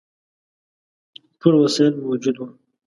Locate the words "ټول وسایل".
1.39-1.93